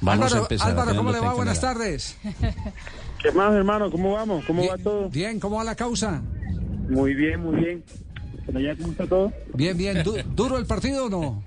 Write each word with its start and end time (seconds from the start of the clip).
Vamos 0.00 0.34
a 0.34 0.38
empezar. 0.38 0.70
Álvaro, 0.70 0.96
¿cómo 0.96 1.12
le 1.12 1.20
va? 1.20 1.34
Buenas 1.34 1.60
tardes. 1.60 2.16
¿Qué 3.22 3.32
más, 3.32 3.52
hermano? 3.52 3.90
¿Cómo 3.90 4.14
vamos? 4.14 4.44
¿Cómo 4.46 4.66
va 4.66 4.78
todo? 4.78 5.08
Bien, 5.10 5.38
¿cómo 5.38 5.56
va 5.56 5.64
la 5.64 5.74
causa? 5.74 6.22
Muy 6.88 7.14
bien, 7.14 7.40
muy 7.40 7.56
bien. 7.56 7.84
cómo 8.78 8.92
está 8.92 9.06
todo? 9.06 9.32
Bien, 9.54 9.76
bien. 9.76 10.02
¿Duro 10.34 10.58
el 10.58 10.66
partido 10.66 11.06
o 11.06 11.10
no? 11.10 11.42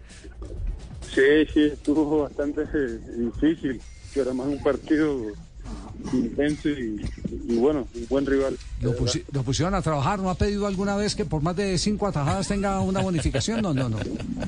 Sí, 1.14 1.46
sí, 1.54 1.62
estuvo 1.74 2.24
bastante 2.24 2.62
eh, 2.62 3.00
difícil. 3.18 3.82
Pero 4.14 4.34
más 4.34 4.48
un 4.48 4.62
partido 4.62 5.18
intenso 6.12 6.70
y, 6.70 7.06
bueno, 7.56 7.88
un 7.94 8.08
buen 8.08 8.26
rival. 8.26 8.58
Lo, 8.82 8.96
pusieron 9.44 9.76
a 9.76 9.82
trabajar? 9.82 10.20
¿No 10.20 10.30
ha 10.30 10.36
pedido 10.36 10.68
alguna 10.68 10.96
vez 10.96 11.16
que 11.16 11.26
por 11.26 11.42
más 11.42 11.56
de 11.56 11.78
cinco 11.78 12.08
atajadas 12.08 12.48
tenga 12.48 12.80
una 12.82 13.02
bonificación? 13.02 13.62
No, 13.62 13.74
no, 13.74 13.90
no. 13.90 13.98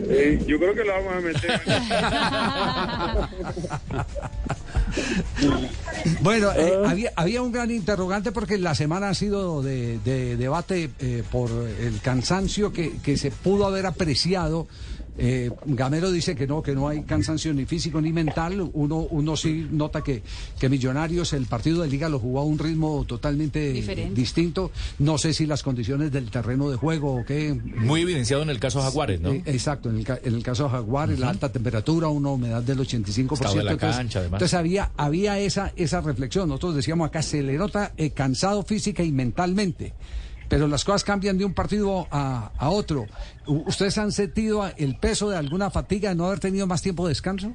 Eh, 0.09 0.43
yo 0.45 0.57
creo 0.59 0.73
que 0.73 0.83
lo 0.83 0.91
vamos 0.93 1.13
a 1.13 1.19
meter. 1.21 1.61
bueno, 6.21 6.51
eh, 6.55 6.73
ah. 6.83 6.89
había, 6.89 7.13
había 7.15 7.41
un 7.41 7.51
gran 7.51 7.71
interrogante 7.71 8.31
porque 8.31 8.57
la 8.57 8.75
semana 8.75 9.09
ha 9.09 9.13
sido 9.13 9.61
de, 9.61 9.99
debate 10.37 10.89
eh, 10.99 11.23
por 11.31 11.51
el 11.51 11.99
cansancio 12.01 12.71
que, 12.73 12.97
que 12.97 13.17
se 13.17 13.31
pudo 13.31 13.65
haber 13.65 13.85
apreciado 13.85 14.67
eh, 15.17 15.49
Gamero 15.65 16.11
dice 16.11 16.35
que 16.35 16.45
no, 16.45 16.61
que 16.61 16.73
no 16.73 16.87
hay 16.87 17.03
cansancio 17.03 17.53
ni 17.53 17.65
físico 17.65 18.01
ni 18.01 18.11
mental. 18.11 18.69
Uno, 18.73 19.07
uno 19.09 19.37
sí 19.37 19.67
nota 19.71 20.01
que, 20.01 20.23
que 20.59 20.69
Millonarios, 20.69 21.33
el 21.33 21.45
partido 21.45 21.81
de 21.81 21.87
liga 21.87 22.09
lo 22.09 22.19
jugó 22.19 22.41
a 22.41 22.43
un 22.43 22.59
ritmo 22.59 23.05
totalmente 23.05 23.71
distinto. 24.13 24.71
No 24.99 25.17
sé 25.17 25.33
si 25.33 25.45
las 25.45 25.63
condiciones 25.63 26.11
del 26.11 26.29
terreno 26.29 26.69
de 26.69 26.77
juego 26.77 27.15
o 27.15 27.25
qué. 27.25 27.53
Muy 27.53 28.01
evidenciado 28.01 28.43
en 28.43 28.49
el 28.49 28.59
caso 28.59 28.81
Jaguares, 28.81 29.21
¿no? 29.21 29.31
Eh, 29.31 29.43
exacto, 29.45 29.89
en 29.89 29.99
el, 29.99 30.05
en 30.23 30.35
el 30.35 30.43
caso 30.43 30.67
Jaguares, 30.69 31.19
la 31.19 31.29
alta 31.29 31.51
temperatura, 31.51 32.07
una 32.07 32.29
humedad 32.29 32.61
del 32.61 32.79
85%. 32.79 33.53
De 33.55 33.63
la 33.63 33.77
cancha, 33.77 34.01
entonces, 34.19 34.23
entonces 34.25 34.53
había, 34.53 34.91
había 34.97 35.39
esa, 35.39 35.71
esa 35.75 36.01
reflexión. 36.01 36.49
Nosotros 36.49 36.75
decíamos 36.75 37.07
acá, 37.07 37.21
se 37.21 37.41
le 37.41 37.57
nota 37.57 37.93
eh, 37.95 38.09
cansado 38.09 38.63
física 38.63 39.03
y 39.03 39.11
mentalmente 39.11 39.93
pero 40.47 40.67
las 40.67 40.83
cosas 40.83 41.03
cambian 41.03 41.37
de 41.37 41.45
un 41.45 41.53
partido 41.53 42.07
a, 42.11 42.69
otro. 42.69 43.05
¿Ustedes 43.45 43.97
han 43.97 44.11
sentido 44.11 44.63
el 44.77 44.97
peso 44.97 45.29
de 45.29 45.37
alguna 45.37 45.69
fatiga 45.69 46.09
de 46.09 46.15
no 46.15 46.25
haber 46.25 46.39
tenido 46.39 46.67
más 46.67 46.81
tiempo 46.81 47.05
de 47.05 47.09
descanso? 47.09 47.53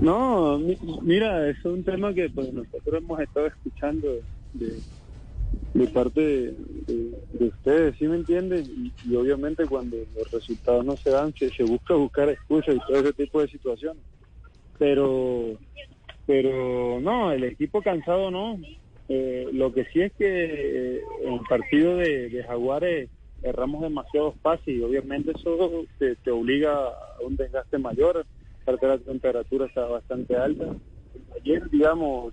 No, 0.00 0.58
mira, 1.02 1.48
es 1.48 1.64
un 1.64 1.82
tema 1.84 2.12
que 2.12 2.28
pues, 2.28 2.52
nosotros 2.52 3.02
hemos 3.02 3.20
estado 3.20 3.46
escuchando 3.46 4.08
de, 4.52 5.86
parte 5.88 6.20
de, 6.20 7.46
ustedes, 7.46 7.96
¿sí 7.98 8.06
me 8.06 8.16
entienden? 8.16 8.92
Y, 9.06 9.14
obviamente 9.14 9.66
cuando 9.66 9.96
los 10.16 10.30
resultados 10.30 10.84
no 10.84 10.96
se 10.96 11.10
dan, 11.10 11.32
se, 11.34 11.50
se 11.50 11.62
busca 11.62 11.94
buscar 11.94 12.28
excusas 12.28 12.74
y 12.74 12.78
todo 12.78 13.00
ese 13.00 13.12
tipo 13.12 13.40
de 13.40 13.48
situaciones. 13.48 14.02
Pero, 14.78 15.56
pero 16.26 17.00
no, 17.00 17.30
el 17.32 17.44
equipo 17.44 17.80
cansado 17.80 18.30
no, 18.30 18.58
eh, 19.08 19.48
lo 19.52 19.72
que 19.72 19.84
sí 19.86 20.00
es 20.00 20.12
que 20.14 20.96
eh, 20.96 21.02
el 21.24 21.40
partido 21.48 21.96
de, 21.96 22.42
Jaguares 22.46 23.10
erramos 23.42 23.82
demasiados 23.82 24.34
pases 24.38 24.68
y 24.68 24.80
obviamente 24.80 25.32
eso 25.32 25.84
te, 25.98 26.30
obliga 26.30 26.72
a 26.72 27.22
un 27.26 27.36
desgaste 27.36 27.76
mayor, 27.78 28.24
aparte 28.62 28.86
la 28.86 28.98
temperatura 28.98 29.66
está 29.66 29.84
bastante 29.84 30.36
alta. 30.36 30.74
Ayer, 31.36 31.68
digamos, 31.70 32.32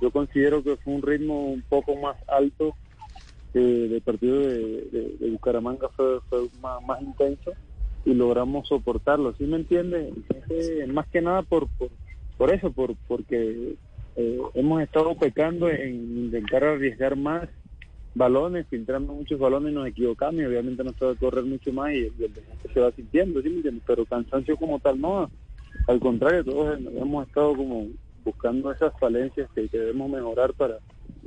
yo 0.00 0.10
considero 0.10 0.62
que 0.62 0.76
fue 0.78 0.94
un 0.94 1.02
ritmo 1.02 1.46
un 1.46 1.62
poco 1.62 1.94
más 1.96 2.16
alto 2.26 2.74
del 3.52 4.00
partido 4.02 4.38
de, 4.40 5.16
Bucaramanga, 5.32 5.88
fue, 5.90 6.20
más, 6.62 6.82
más, 6.84 7.02
intenso 7.02 7.52
y 8.06 8.14
logramos 8.14 8.68
soportarlo, 8.68 9.34
¿sí 9.34 9.44
me 9.44 9.56
entiende? 9.56 10.12
más 10.88 11.06
que 11.08 11.20
nada 11.20 11.42
por, 11.42 11.68
por, 11.76 11.90
por 12.38 12.54
eso, 12.54 12.72
por 12.72 12.94
porque 13.06 13.74
eh, 14.16 14.38
hemos 14.54 14.82
estado 14.82 15.16
pecando 15.16 15.68
en 15.68 16.24
intentar 16.24 16.64
arriesgar 16.64 17.16
más 17.16 17.48
balones, 18.14 18.66
filtrando 18.68 19.12
muchos 19.12 19.38
balones, 19.38 19.72
nos 19.72 19.86
equivocamos 19.86 20.40
y 20.40 20.44
obviamente 20.44 20.82
nos 20.82 20.94
puede 20.94 21.16
correr 21.16 21.44
mucho 21.44 21.72
más 21.72 21.92
y 21.92 22.06
el, 22.06 22.32
se 22.72 22.80
va 22.80 22.90
sintiendo, 22.92 23.40
¿sí 23.42 23.62
Pero 23.86 24.04
cansancio 24.04 24.56
como 24.56 24.78
tal 24.80 25.00
no, 25.00 25.30
al 25.86 26.00
contrario, 26.00 26.44
todos 26.44 26.78
hemos 26.78 27.26
estado 27.26 27.54
como 27.54 27.88
buscando 28.24 28.70
esas 28.70 28.92
falencias 28.98 29.48
que 29.54 29.68
debemos 29.70 30.10
mejorar 30.10 30.52
para 30.54 30.78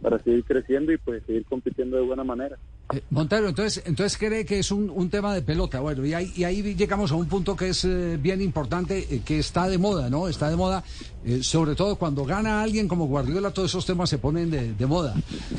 para 0.03 0.19
seguir 0.21 0.43
creciendo 0.43 0.91
y 0.91 0.97
pues 0.97 1.23
seguir 1.25 1.45
compitiendo 1.45 1.95
de 1.95 2.03
buena 2.03 2.25
manera. 2.25 2.57
Eh, 2.93 3.01
Montero, 3.09 3.47
entonces, 3.47 3.81
entonces 3.87 4.17
cree 4.17 4.45
que 4.45 4.59
es 4.59 4.69
un, 4.69 4.89
un 4.89 5.09
tema 5.09 5.33
de 5.33 5.41
pelota, 5.41 5.79
bueno, 5.79 6.05
y 6.05 6.13
ahí, 6.13 6.31
y 6.35 6.43
ahí 6.43 6.75
llegamos 6.75 7.11
a 7.13 7.15
un 7.15 7.27
punto 7.27 7.55
que 7.55 7.69
es 7.69 7.85
eh, 7.85 8.19
bien 8.21 8.41
importante, 8.41 9.07
eh, 9.09 9.21
que 9.23 9.39
está 9.39 9.69
de 9.69 9.77
moda, 9.77 10.09
¿no? 10.09 10.27
Está 10.27 10.49
de 10.49 10.57
moda, 10.57 10.83
sobre 11.41 11.73
todo 11.75 11.95
cuando 11.95 12.25
gana 12.25 12.61
alguien 12.61 12.89
como 12.89 13.07
Guardiola, 13.07 13.51
todos 13.51 13.71
esos 13.71 13.85
temas 13.85 14.09
se 14.09 14.17
ponen 14.17 14.51
de, 14.51 14.73
de, 14.73 14.85
moda, 14.85 15.15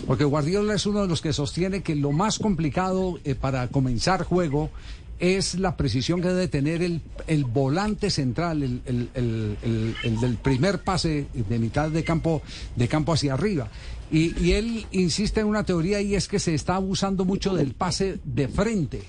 porque 0.06 0.25
Guardiola 0.25 0.75
es 0.75 0.84
uno 0.84 1.00
de 1.00 1.09
los 1.09 1.22
que 1.22 1.32
sostiene 1.32 1.82
que 1.82 1.97
lo 1.97 2.12
más 2.12 2.38
complicado 2.38 3.19
para 3.41 3.69
comenzar 3.69 4.25
juego 4.25 4.71
es 5.19 5.54
la 5.58 5.76
precisión 5.76 6.20
que 6.20 6.28
debe 6.28 6.48
tener 6.48 6.82
el, 6.82 7.00
el 7.26 7.44
volante 7.44 8.10
central, 8.10 8.62
el, 8.62 8.82
el, 8.84 9.08
el, 9.14 9.97
el, 10.02 10.20
del 10.20 10.36
primer 10.36 10.82
pase 10.82 11.26
de 11.32 11.58
mitad 11.58 11.91
de 11.91 12.04
campo, 12.04 12.42
de 12.76 12.88
campo 12.88 13.12
hacia 13.12 13.34
arriba. 13.34 13.69
Y, 14.10 14.38
y, 14.41 14.52
él 14.52 14.86
insiste 14.92 15.41
en 15.41 15.47
una 15.47 15.64
teoría 15.64 16.00
y 16.00 16.14
es 16.14 16.28
que 16.28 16.38
se 16.38 16.54
está 16.54 16.76
abusando 16.76 17.25
mucho 17.25 17.54
del 17.54 17.72
pase 17.75 18.20
de 18.22 18.48
frente, 18.48 19.02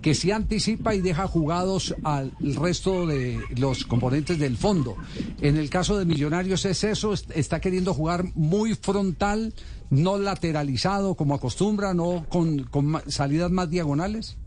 que 0.00 0.14
se 0.14 0.32
anticipa 0.32 0.94
y 0.94 1.00
deja 1.00 1.28
jugados 1.28 1.94
al 2.02 2.32
resto 2.40 3.06
de 3.06 3.38
los 3.56 3.84
componentes 3.84 4.38
del 4.38 4.56
fondo. 4.56 4.96
En 5.42 5.58
el 5.58 5.70
caso 5.70 5.98
de 5.98 6.06
Millonarios 6.06 6.64
es 6.64 6.82
eso, 6.82 7.12
está 7.12 7.60
queriendo 7.60 7.94
jugar 7.94 8.24
muy 8.34 8.74
frontal, 8.74 9.54
no 9.90 10.18
lateralizado 10.18 11.14
como 11.14 11.34
acostumbra, 11.34 11.94
no 11.94 12.26
con 12.28 12.66
salidas 13.06 13.50
más 13.50 13.68
diagonales. 13.70 14.38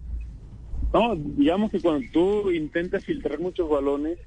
No, 0.94 1.16
digamos 1.16 1.72
que 1.72 1.80
cuando 1.80 2.06
tú 2.12 2.52
intentas 2.52 3.06
filtrar 3.06 3.40
muchos 3.40 3.70
balones, 3.70 4.20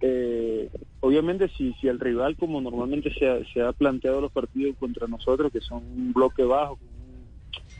eh, 0.00 0.70
obviamente 1.00 1.48
si, 1.48 1.74
si 1.74 1.88
el 1.88 2.00
rival, 2.00 2.36
como 2.36 2.60
normalmente 2.60 3.12
se 3.12 3.28
ha, 3.28 3.44
se 3.52 3.60
ha 3.60 3.72
planteado 3.72 4.20
los 4.20 4.32
partidos 4.32 4.76
contra 4.78 5.06
nosotros, 5.06 5.52
que 5.52 5.60
son 5.60 5.84
un 5.84 6.12
bloque 6.14 6.42
bajo, 6.42 6.78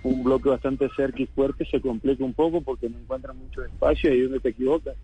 un, 0.03 0.23
bloque 0.23 0.51
bastante 0.51 0.89
cerca 0.95 1.23
y 1.23 1.27
fuerte, 1.27 1.65
se 1.65 1.81
complica 1.81 2.23
un 2.23 2.35
poco 2.35 2.61
porque 2.61 2.91
no 2.91 2.99
encuentran 2.99 3.39
mucho 3.39 3.65
espacio 3.65 4.11
ahí 4.11 4.19
es 4.19 4.25
donde 4.25 4.41
te 4.41 4.51
equivocas. 4.51 4.97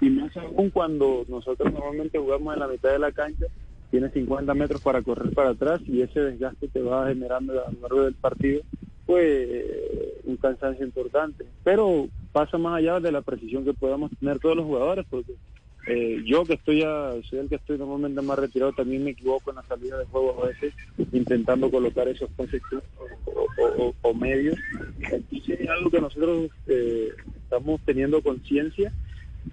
Y 0.00 0.10
más 0.10 0.36
aún 0.36 0.70
cuando 0.70 1.24
nosotros 1.28 1.72
normalmente 1.72 2.18
jugamos 2.18 2.54
en 2.54 2.60
la 2.60 2.68
mitad 2.68 2.90
de 2.90 2.98
la 2.98 3.12
cancha, 3.12 3.46
tienes 3.90 4.12
50 4.12 4.52
metros 4.52 4.82
para 4.82 5.02
correr 5.02 5.32
para 5.32 5.50
atrás 5.50 5.80
y 5.86 6.02
ese 6.02 6.20
desgaste 6.20 6.68
te 6.68 6.82
va 6.82 7.08
generando 7.08 7.52
a 7.52 7.70
lo 7.72 7.80
largo 7.80 8.02
del 8.02 8.14
partido 8.14 8.62
pues 9.06 9.64
un 10.24 10.36
cansancio 10.36 10.84
importante. 10.84 11.44
Pero 11.64 12.08
pasa 12.32 12.58
más 12.58 12.78
allá 12.78 13.00
de 13.00 13.12
la 13.12 13.22
precisión 13.22 13.64
que 13.64 13.74
podamos 13.74 14.10
tener 14.18 14.38
todos 14.38 14.56
los 14.56 14.66
jugadores, 14.66 15.06
porque 15.08 15.34
eh, 15.86 16.22
yo 16.24 16.44
que 16.44 16.54
estoy 16.54 16.82
soy 17.28 17.38
el 17.38 17.48
que 17.48 17.56
estoy 17.56 17.78
normalmente 17.78 18.20
más 18.20 18.38
retirado, 18.38 18.72
también 18.72 19.02
me 19.02 19.10
equivoco 19.10 19.50
en 19.50 19.56
la 19.56 19.62
salida 19.62 19.98
de 19.98 20.04
juego 20.06 20.42
a 20.42 20.48
veces, 20.48 20.74
intentando 21.12 21.70
colocar 21.70 22.06
esos 22.08 22.28
conceptos 22.36 22.82
o, 24.02 24.14
medios. 24.14 24.58
Entonces 25.10 25.60
es 25.60 25.68
algo 25.68 25.90
que 25.90 26.00
nosotros 26.00 26.50
eh, 26.66 27.08
estamos 27.42 27.80
teniendo 27.84 28.22
conciencia, 28.22 28.92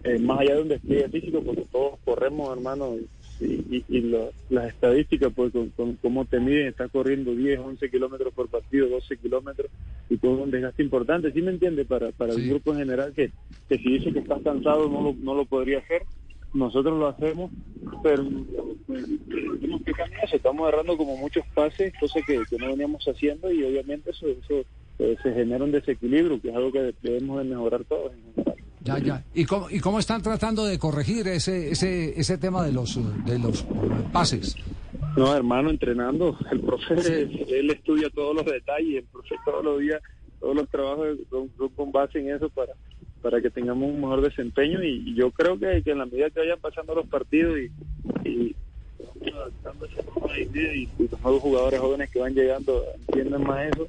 eh, 0.04 0.20
más 0.20 0.42
allá 0.42 0.56
de 0.56 0.62
un 0.64 0.68
despliegue 0.68 1.10
físico, 1.10 1.42
porque 1.42 1.66
todos 1.72 2.00
corremos, 2.04 2.56
hermano, 2.56 2.96
y, 3.40 3.84
y, 3.88 4.02
las 4.50 4.68
estadísticas, 4.68 5.32
pues 5.36 5.52
con, 5.52 5.94
cómo 6.02 6.26
te 6.26 6.40
miden, 6.40 6.68
está 6.68 6.88
corriendo 6.88 7.36
10, 7.36 7.60
11 7.60 7.90
kilómetros 7.90 8.34
por 8.34 8.48
partido, 8.48 8.88
12 8.90 9.18
kilómetros, 9.18 9.70
y 10.10 10.18
todo 10.18 10.44
un 10.44 10.52
desgaste 10.52 10.84
importante, 10.84 11.32
¿sí 11.32 11.42
me 11.42 11.52
entiende? 11.52 11.86
Para, 11.86 12.12
para 12.12 12.34
el 12.34 12.48
grupo 12.50 12.72
en 12.72 12.80
general, 12.80 13.14
que, 13.14 13.32
que 13.70 13.78
si 13.78 13.98
dice 13.98 14.12
que 14.12 14.20
estás 14.20 14.42
cansado 14.42 14.90
no 14.90 15.02
lo, 15.02 15.14
no 15.14 15.36
lo 15.36 15.46
podría 15.46 15.80
hacer, 15.80 16.04
nosotros 16.54 16.98
lo 16.98 17.08
hacemos, 17.08 17.52
pero 18.02 18.24
que 19.86 20.36
estamos 20.36 20.68
agarrando 20.68 20.98
como 20.98 21.18
muchos 21.18 21.46
pases, 21.54 21.94
cosas 22.00 22.24
que, 22.26 22.40
no 22.58 22.68
veníamos 22.68 23.06
haciendo, 23.08 23.52
y 23.52 23.64
obviamente 23.64 24.12
eso, 24.12 24.28
eso 24.28 24.66
eh, 25.00 25.16
se 25.22 25.34
genera 25.34 25.64
un 25.64 25.72
desequilibrio, 25.72 26.42
que 26.42 26.50
es 26.50 26.56
algo 26.56 26.72
que 26.72 26.94
debemos 27.02 27.40
de 27.40 27.44
mejorar 27.46 27.84
todos 27.86 28.14
en. 28.14 28.27
Ya, 28.88 29.00
ya. 29.00 29.24
¿Y 29.34 29.44
cómo, 29.46 29.70
¿Y 29.70 29.80
cómo 29.80 30.00
están 30.00 30.22
tratando 30.22 30.66
de 30.66 30.80
corregir 30.80 31.28
ese, 31.28 31.72
ese, 31.72 32.18
ese 32.20 32.38
tema 32.38 32.64
de 32.64 32.72
los, 32.72 32.98
de 33.26 33.38
los 33.38 33.66
pases? 34.14 34.56
No, 35.18 35.36
hermano, 35.36 35.70
entrenando. 35.70 36.38
El 36.50 36.62
profe, 36.62 36.94
él 37.24 37.70
estudia 37.70 38.10
todos 38.10 38.36
los 38.36 38.46
detalles, 38.46 39.04
el 39.04 39.06
profe 39.06 39.36
todos 39.44 39.66
los 39.66 39.80
días, 39.80 40.02
todos 40.40 40.56
los 40.56 40.70
trabajos 40.70 41.18
son, 41.30 41.50
con 41.76 41.92
base 41.92 42.20
en 42.20 42.36
eso 42.36 42.50
para, 42.50 42.74
para 43.22 43.42
que 43.42 43.50
tengamos 43.50 43.90
un 43.90 44.00
mejor 44.00 44.22
desempeño 44.22 44.82
y, 44.82 45.16
yo 45.16 45.32
creo 45.32 45.60
que, 45.60 45.82
que, 45.84 45.92
en 45.92 45.98
la 45.98 46.06
medida 46.06 46.30
que 46.30 46.40
vayan 46.40 46.60
pasando 46.60 46.96
los 46.96 47.08
partidos 47.08 47.58
y, 47.58 48.30
y 48.30 48.56
y, 50.38 50.88
los 50.98 51.22
nuevos 51.22 51.42
jugadores 51.42 51.80
jóvenes 51.80 52.10
que 52.10 52.20
van 52.20 52.34
llegando 52.34 52.84
entiendan 53.08 53.44
más 53.44 53.68
eso, 53.68 53.88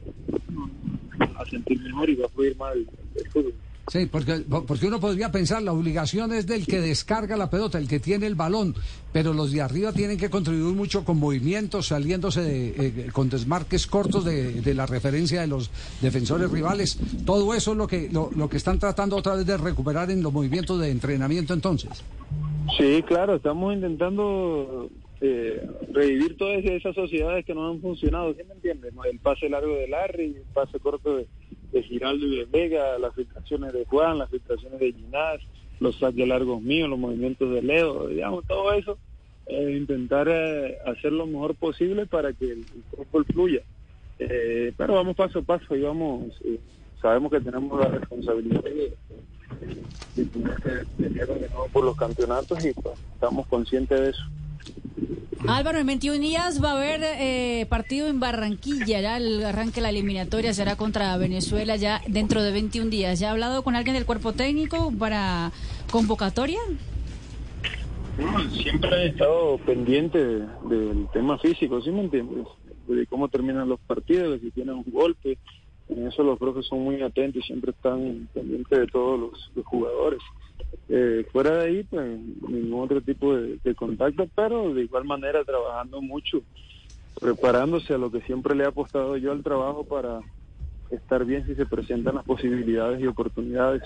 a 1.36 1.44
sentir 1.46 1.80
mejor 1.82 2.08
y 2.10 2.16
va 2.16 2.26
a 2.26 2.28
fluir 2.30 2.56
más 2.56 2.74
el 2.74 3.30
fútbol. 3.30 3.54
Sí, 3.88 4.06
porque, 4.06 4.44
porque 4.48 4.86
uno 4.86 5.00
podría 5.00 5.30
pensar, 5.32 5.62
la 5.62 5.72
obligación 5.72 6.32
es 6.32 6.46
del 6.46 6.66
que 6.66 6.80
descarga 6.80 7.36
la 7.36 7.48
pelota, 7.48 7.78
el 7.78 7.88
que 7.88 8.00
tiene 8.00 8.26
el 8.26 8.34
balón, 8.34 8.74
pero 9.12 9.32
los 9.32 9.52
de 9.52 9.62
arriba 9.62 9.92
tienen 9.92 10.18
que 10.18 10.28
contribuir 10.28 10.74
mucho 10.74 11.04
con 11.04 11.18
movimientos, 11.18 11.86
saliéndose 11.86 12.42
de, 12.42 12.68
eh, 12.68 13.06
con 13.12 13.30
desmarques 13.30 13.86
cortos 13.86 14.24
de, 14.24 14.60
de, 14.60 14.74
la 14.74 14.86
referencia 14.86 15.40
de 15.40 15.46
los 15.46 15.70
defensores 16.00 16.50
rivales. 16.50 16.98
Todo 17.24 17.54
eso 17.54 17.72
es 17.72 17.78
lo 17.78 17.86
que, 17.86 18.08
lo, 18.10 18.30
lo, 18.36 18.48
que 18.48 18.58
están 18.58 18.78
tratando 18.78 19.16
otra 19.16 19.34
vez 19.34 19.46
de 19.46 19.56
recuperar 19.56 20.10
en 20.10 20.22
los 20.22 20.32
movimientos 20.32 20.80
de 20.80 20.90
entrenamiento 20.90 21.54
entonces. 21.54 22.04
Sí, 22.76 23.02
claro, 23.06 23.36
estamos 23.36 23.74
intentando 23.74 24.90
eh, 25.20 25.66
revivir 25.92 26.36
todas 26.36 26.64
esas 26.64 26.94
sociedades 26.94 27.44
que 27.44 27.54
no 27.54 27.68
han 27.68 27.80
funcionado, 27.80 28.34
¿sí 28.34 28.42
me 28.46 28.54
entiendes? 28.54 28.92
El 29.10 29.18
pase 29.18 29.48
largo 29.48 29.74
de 29.74 29.88
Larry, 29.88 30.36
el 30.36 30.42
pase 30.52 30.78
corto 30.78 31.16
de, 31.16 31.26
de 31.72 31.82
Giraldo 31.82 32.26
y 32.26 32.38
de 32.38 32.44
Vega, 32.46 32.98
las 32.98 33.14
filtraciones 33.14 33.72
de 33.72 33.84
Juan, 33.84 34.18
las 34.18 34.30
filtraciones 34.30 34.80
de 34.80 34.92
Ginás, 34.92 35.40
los 35.80 35.98
saques 35.98 36.26
largos 36.26 36.60
míos, 36.60 36.88
los 36.88 36.98
movimientos 36.98 37.52
de 37.52 37.62
Leo, 37.62 38.08
digamos, 38.08 38.46
todo 38.46 38.72
eso, 38.72 38.98
eh, 39.46 39.76
intentar 39.78 40.28
eh, 40.30 40.78
hacer 40.86 41.12
lo 41.12 41.26
mejor 41.26 41.54
posible 41.54 42.06
para 42.06 42.32
que 42.32 42.52
el, 42.52 42.64
fútbol 42.90 43.24
fluya. 43.26 43.62
Eh, 44.18 44.72
pero 44.76 44.94
vamos 44.94 45.14
paso 45.14 45.38
a 45.38 45.42
paso 45.42 45.76
y 45.76 45.82
vamos, 45.82 46.32
eh, 46.44 46.58
sabemos 47.00 47.30
que 47.30 47.40
tenemos 47.40 47.78
la 47.78 47.88
responsabilidad 47.88 48.62
de, 48.64 48.92
de, 50.16 50.24
de, 50.96 51.08
de, 51.08 51.26
de 51.26 51.48
por 51.72 51.84
los 51.84 51.96
campeonatos 51.96 52.64
y 52.64 52.72
pues, 52.72 52.98
estamos 53.14 53.46
conscientes 53.46 54.00
de 54.00 54.10
eso. 54.10 54.22
Álvaro, 55.46 55.78
en 55.78 55.86
21 55.86 56.18
días 56.18 56.62
va 56.62 56.72
a 56.72 56.76
haber 56.76 57.00
eh, 57.02 57.66
partido 57.68 58.08
en 58.08 58.18
Barranquilla, 58.18 59.00
ya 59.00 59.16
el 59.16 59.44
arranque 59.44 59.76
de 59.76 59.82
la 59.82 59.90
eliminatoria 59.90 60.52
será 60.52 60.74
contra 60.76 61.16
Venezuela 61.16 61.76
ya 61.76 62.02
dentro 62.08 62.42
de 62.42 62.50
21 62.50 62.90
días. 62.90 63.20
¿Ya 63.20 63.28
ha 63.28 63.32
hablado 63.32 63.62
con 63.62 63.76
alguien 63.76 63.94
del 63.94 64.04
cuerpo 64.04 64.32
técnico 64.32 64.92
para 64.98 65.52
convocatoria? 65.90 66.58
Siempre 68.62 68.90
he 68.96 69.06
estado 69.08 69.58
pendiente 69.58 70.18
de, 70.18 70.46
del 70.68 71.06
tema 71.12 71.38
físico, 71.38 71.80
¿sí 71.82 71.92
me 71.92 72.00
entiendes? 72.00 72.46
De 72.88 73.06
cómo 73.06 73.28
terminan 73.28 73.68
los 73.68 73.78
partidos, 73.80 74.32
de 74.32 74.40
si 74.40 74.50
tienen 74.50 74.74
un 74.74 74.86
golpe. 74.90 75.38
En 75.88 76.06
eso 76.06 76.24
los 76.24 76.38
profes 76.38 76.66
son 76.66 76.80
muy 76.80 77.00
atentos 77.00 77.44
y 77.44 77.46
siempre 77.46 77.70
están 77.70 78.28
pendientes 78.34 78.76
de 78.76 78.86
todos 78.88 79.20
los, 79.20 79.52
los 79.54 79.64
jugadores. 79.64 80.20
Eh, 80.88 81.26
fuera 81.32 81.58
de 81.58 81.66
ahí, 81.66 81.84
pues 81.84 82.18
ningún 82.48 82.82
otro 82.82 83.00
tipo 83.00 83.36
de, 83.36 83.74
contacto, 83.74 84.26
pero 84.34 84.72
de 84.72 84.84
igual 84.84 85.04
manera 85.04 85.44
trabajando 85.44 86.00
mucho, 86.00 86.42
preparándose 87.20 87.94
a 87.94 87.98
lo 87.98 88.10
que 88.10 88.22
siempre 88.22 88.54
le 88.54 88.64
he 88.64 88.66
apostado 88.66 89.16
yo 89.16 89.32
al 89.32 89.42
trabajo 89.42 89.84
para 89.84 90.20
estar 90.90 91.24
bien 91.26 91.46
si 91.46 91.54
se 91.54 91.66
presentan 91.66 92.14
las 92.14 92.24
posibilidades 92.24 93.00
y 93.00 93.06
oportunidades. 93.06 93.82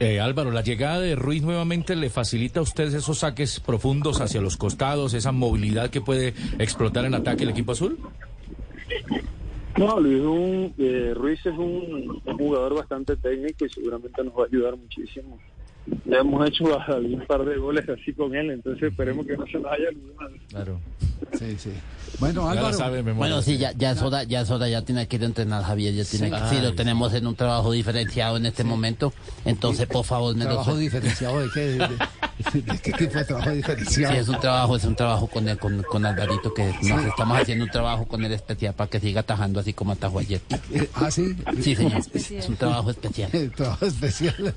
Eh, 0.00 0.18
Álvaro, 0.18 0.50
la 0.50 0.62
llegada 0.62 1.00
de 1.00 1.14
Ruiz 1.14 1.42
nuevamente 1.42 1.94
le 1.94 2.10
facilita 2.10 2.60
a 2.60 2.62
usted 2.62 2.92
esos 2.92 3.18
saques 3.18 3.60
profundos 3.60 4.20
hacia 4.20 4.40
los 4.40 4.56
costados, 4.56 5.14
esa 5.14 5.30
movilidad 5.30 5.90
que 5.90 6.00
puede 6.00 6.34
explotar 6.58 7.04
en 7.04 7.14
ataque 7.14 7.44
el 7.44 7.50
equipo 7.50 7.72
azul. 7.72 7.98
No, 9.76 9.98
Luis 9.98 10.20
un, 10.20 10.74
eh, 10.78 11.12
Ruiz 11.16 11.40
es 11.44 11.58
un, 11.58 12.22
un, 12.24 12.38
jugador 12.38 12.74
bastante 12.74 13.16
técnico 13.16 13.64
y 13.64 13.70
seguramente 13.70 14.22
nos 14.22 14.34
va 14.34 14.44
a 14.44 14.46
ayudar 14.46 14.76
muchísimo. 14.76 15.38
Ya 16.06 16.18
hemos 16.18 16.48
hecho 16.48 16.64
un 16.64 17.24
par 17.26 17.44
de 17.44 17.56
goles 17.56 17.88
así 17.88 18.12
con 18.14 18.34
él, 18.34 18.50
entonces 18.50 18.90
esperemos 18.90 19.26
que 19.26 19.36
no 19.36 19.46
se 19.46 19.58
nos 19.58 19.72
haya 19.72 19.88
olvidado. 19.88 20.30
Claro. 20.48 20.80
Sí, 21.38 21.56
sí. 21.58 21.70
Bueno, 22.18 22.48
Álvaro. 22.48 22.72
Sabe, 22.72 23.02
bueno, 23.02 23.42
sí, 23.42 23.58
ya, 23.58 23.72
ya 23.72 23.94
Soda, 23.94 24.22
ya 24.24 24.44
Soda 24.44 24.68
ya 24.68 24.82
tiene 24.82 25.06
que 25.08 25.16
ir 25.16 25.22
a 25.22 25.26
entrenar, 25.26 25.62
Javier. 25.62 25.94
Ya 25.94 26.04
tiene 26.04 26.28
sí. 26.28 26.32
que, 26.32 26.48
sí, 26.48 26.62
lo 26.62 26.74
tenemos 26.74 27.12
en 27.14 27.26
un 27.26 27.34
trabajo 27.34 27.72
diferenciado 27.72 28.36
en 28.36 28.46
este 28.46 28.62
sí. 28.62 28.68
momento. 28.68 29.12
Entonces, 29.44 29.86
por 29.86 30.04
favor, 30.04 30.34
me 30.36 30.44
¿Trabajo 30.44 30.72
lo... 30.72 30.76
diferenciado 30.76 31.40
de 31.40 31.48
qué? 31.52 31.60
¿De, 31.60 31.78
de, 31.78 32.62
de, 32.62 32.78
qué 32.78 32.92
tipo 32.92 33.18
de 33.18 33.24
trabajo 33.24 33.50
diferenciado? 33.50 34.14
Sí, 34.14 34.20
es 34.20 34.28
un 34.28 34.40
trabajo, 34.40 34.76
es 34.76 34.84
un 34.84 34.94
trabajo 34.94 35.26
con, 35.26 35.48
el, 35.48 35.58
con, 35.58 35.82
con 35.82 36.06
Alvarito 36.06 36.54
que 36.54 36.72
nos 36.82 37.04
estamos 37.04 37.40
haciendo 37.40 37.64
un 37.64 37.70
trabajo 37.70 38.06
con 38.06 38.24
él 38.24 38.32
especial 38.32 38.74
para 38.74 38.88
que 38.88 39.00
siga 39.00 39.20
atajando 39.20 39.60
así 39.60 39.72
como 39.72 39.92
atajó 39.92 40.20
ayer. 40.20 40.40
¿Ah, 40.94 41.10
sí? 41.10 41.34
Sí, 41.60 41.74
señor. 41.74 42.02
Es 42.14 42.48
un 42.48 42.56
trabajo 42.56 42.90
especial. 42.90 43.30
trabajo 43.56 43.86
especial. 43.86 44.54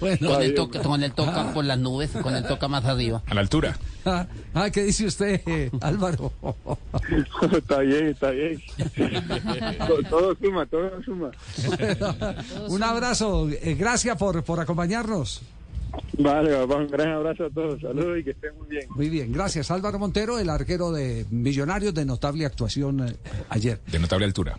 bueno, 0.00 0.28
con, 0.28 0.42
el 0.42 0.54
toca, 0.68 0.82
con 0.82 1.02
el 1.02 1.12
toca 1.12 1.50
ah. 1.50 1.54
por 1.54 1.64
las 1.64 1.78
nubes, 1.78 2.10
con 2.10 2.34
el 2.34 2.44
toca 2.44 2.68
más 2.68 2.84
arriba. 2.84 3.22
A 3.26 3.34
la 3.34 3.40
altura. 3.40 3.76
Ah, 4.04 4.26
ah 4.54 4.70
¿qué 4.70 4.84
dice 4.84 5.06
usted, 5.06 5.40
Álvaro? 5.80 6.32
está 7.52 7.80
bien, 7.80 8.06
está 8.08 8.30
bien. 8.30 8.60
todo, 9.86 10.02
todo, 10.08 10.36
suma, 10.36 10.66
todo 10.66 11.02
suma. 11.02 11.30
un 12.68 12.82
abrazo, 12.82 13.48
eh, 13.50 13.74
gracias 13.78 14.16
por, 14.16 14.42
por 14.44 14.60
acompañarnos. 14.60 15.42
Vale, 16.18 16.54
papá, 16.54 16.76
un 16.76 16.88
gran 16.88 17.08
abrazo 17.10 17.46
a 17.46 17.50
todos, 17.50 17.80
saludos 17.80 18.18
y 18.18 18.24
que 18.24 18.30
estén 18.30 18.56
muy 18.58 18.68
bien. 18.68 18.86
Muy 18.90 19.08
bien, 19.08 19.32
gracias 19.32 19.70
Álvaro 19.70 19.98
Montero, 19.98 20.38
el 20.38 20.50
arquero 20.50 20.92
de 20.92 21.26
Millonarios 21.30 21.94
de 21.94 22.04
notable 22.04 22.46
actuación 22.46 23.08
eh, 23.08 23.16
ayer. 23.50 23.80
De 23.90 23.98
notable 23.98 24.26
altura. 24.26 24.58